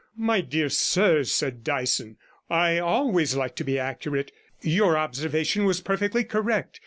[0.17, 2.17] 'My dear sir,' said Dyson,
[2.49, 4.31] 'I always like to be accurate.
[4.63, 6.79] Your observation was perfectly correct.